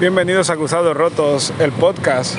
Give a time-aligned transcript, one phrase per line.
[0.00, 2.36] Bienvenidos a Cruzados Rotos, el podcast.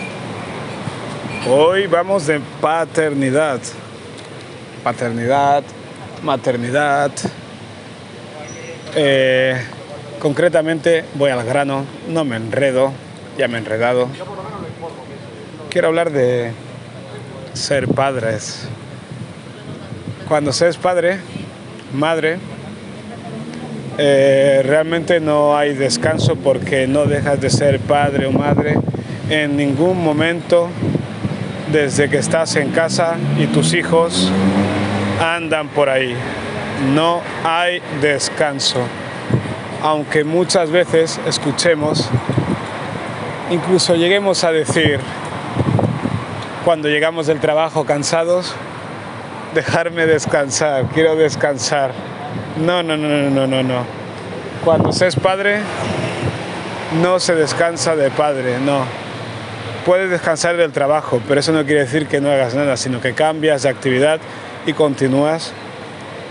[1.48, 3.59] Hoy vamos de paternidad.
[4.83, 5.61] Paternidad,
[6.24, 7.11] maternidad.
[8.95, 9.61] Eh,
[10.18, 12.93] concretamente voy al grano, no me enredo,
[13.38, 14.07] ya me he enredado.
[15.70, 16.54] Quiero hablar de
[17.54, 18.68] ser padres.
[20.28, 21.20] Cuando se es padre,
[21.93, 22.39] madre,
[24.04, 28.75] eh, realmente no hay descanso porque no dejas de ser padre o madre
[29.29, 30.69] en ningún momento
[31.71, 34.32] desde que estás en casa y tus hijos
[35.24, 36.16] andan por ahí.
[36.96, 38.80] No hay descanso.
[39.84, 42.10] Aunque muchas veces escuchemos,
[43.52, 44.99] incluso lleguemos a decir,
[46.66, 48.55] cuando llegamos del trabajo cansados,
[49.54, 51.91] dejarme descansar, quiero descansar
[52.58, 53.86] no, no, no, no, no, no.
[54.64, 55.60] Cuando se es padre,
[57.02, 58.84] no se descansa de padre, no.
[59.86, 63.13] Puedes descansar del trabajo, pero eso no quiere decir que no hagas nada, sino que
[63.13, 64.19] cambias de actividad
[64.66, 65.53] y continúas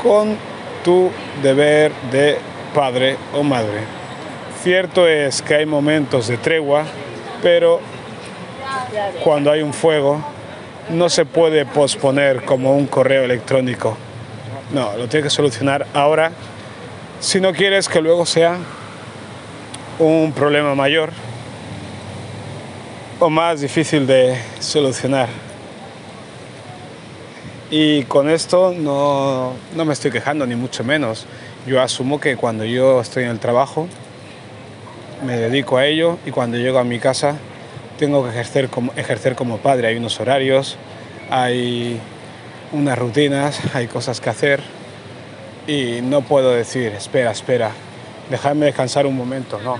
[0.02, 0.36] con
[0.84, 1.10] tu
[1.42, 2.38] deber de
[2.74, 3.80] padre o madre.
[4.62, 6.84] Cierto es que hay momentos de tregua,
[7.42, 7.80] pero
[9.24, 10.22] cuando hay un fuego
[10.90, 13.96] no se puede posponer como un correo electrónico.
[14.72, 16.30] No, lo tienes que solucionar ahora
[17.18, 18.56] si no quieres que luego sea
[19.98, 21.10] un problema mayor
[23.18, 25.28] o más difícil de solucionar.
[27.70, 31.26] Y con esto no, no, me estoy quejando, ni mucho menos.
[31.66, 33.88] Yo asumo que cuando yo estoy en el trabajo,
[35.24, 37.36] me dedico a ello y cuando llego a mi casa
[37.98, 39.88] tengo que ejercer como, ejercer como padre.
[39.88, 40.78] Hay unos horarios,
[41.28, 42.00] hay
[42.72, 44.60] unas rutinas, hay cosas que hacer
[45.66, 47.70] y no puedo decir, espera, espera,
[48.30, 49.76] dejarme descansar un momento, no.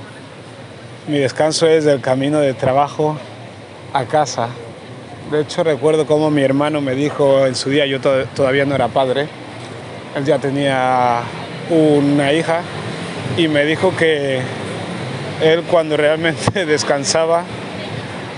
[1.06, 3.16] Mi descanso es del camino de trabajo
[3.92, 4.48] a casa.
[5.30, 8.89] De hecho, recuerdo cómo mi hermano me dijo en su día, yo todavía no era
[8.89, 9.28] padre,
[10.17, 11.22] él ya tenía
[11.70, 12.62] una hija
[13.36, 14.40] y me dijo que
[15.40, 17.45] él cuando realmente descansaba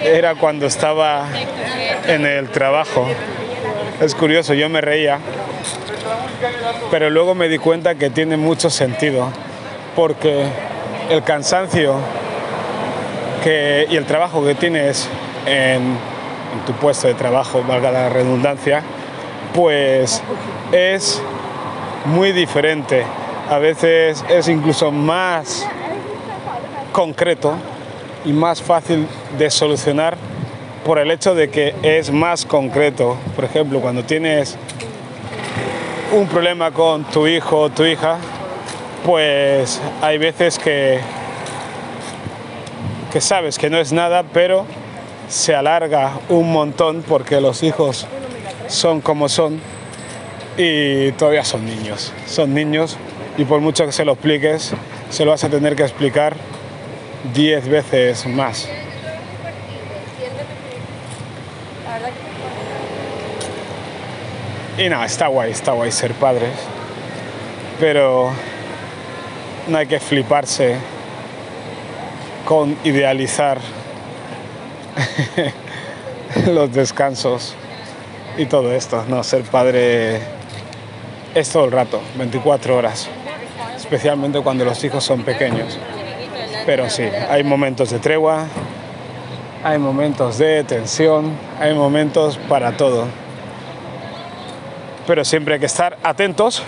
[0.03, 1.29] era cuando estaba
[2.07, 3.07] en el trabajo
[4.03, 5.19] es curioso, yo me reía,
[6.91, 9.29] pero luego me di cuenta que tiene mucho sentido,
[9.95, 10.45] porque
[11.09, 11.95] el cansancio
[13.45, 15.09] y el trabajo que tienes
[15.47, 18.83] en, en tu puesto de trabajo, valga la redundancia,
[19.55, 20.21] pues
[20.73, 21.21] es
[22.05, 23.05] muy diferente.
[23.51, 25.67] A veces es incluso más
[26.93, 27.55] concreto
[28.25, 29.07] y más fácil
[29.39, 30.17] de solucionar
[30.85, 33.17] por el hecho de que es más concreto.
[33.37, 34.57] Por ejemplo, cuando tienes
[36.13, 38.19] un problema con tu hijo o tu hija,
[39.05, 41.01] pues hay veces que,
[43.13, 44.67] que sabes que no es nada, pero
[45.29, 48.07] se alarga un montón porque los hijos
[48.69, 49.61] son como son
[50.59, 52.13] y todavía son niños.
[52.27, 52.97] Son niños
[53.39, 54.73] y por mucho que se lo expliques,
[55.11, 56.35] se lo vas a tener que explicar
[57.35, 58.69] diez veces más.
[64.79, 66.51] Y no, está guay, está guay ser padres.
[67.79, 68.33] Pero
[69.69, 70.77] no hay que fliparse
[72.47, 73.59] con idealizar
[76.47, 77.55] los descansos
[78.37, 79.05] y todo esto.
[79.09, 80.21] No, ser padre
[81.35, 83.09] es todo el rato, 24 horas,
[83.77, 85.79] especialmente cuando los hijos son pequeños.
[86.67, 88.47] Pero sí, hay momentos de tregua,
[89.65, 93.07] hay momentos de tensión, hay momentos para todo
[95.07, 96.63] pero siempre hay que estar atentos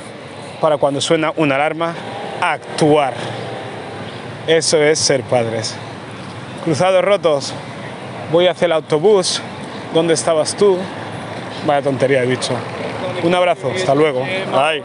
[0.60, 1.94] para cuando suena una alarma,
[2.40, 3.14] actuar.
[4.46, 5.74] Eso es ser padres.
[6.64, 7.54] Cruzados rotos,
[8.32, 9.40] voy hacia el autobús.
[9.92, 10.78] ¿Dónde estabas tú?
[11.66, 12.54] Vaya tontería he dicho.
[13.22, 14.20] Un abrazo, hasta luego.
[14.20, 14.82] Bye.